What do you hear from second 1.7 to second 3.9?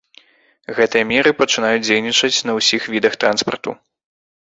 дзейнічаць на ўсіх відах транспарту.